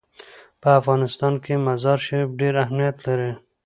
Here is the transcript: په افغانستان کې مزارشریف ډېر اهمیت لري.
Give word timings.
په 0.61 0.69
افغانستان 0.79 1.33
کې 1.43 1.63
مزارشریف 1.67 2.29
ډېر 2.39 2.53
اهمیت 2.63 2.97
لري. 3.07 3.31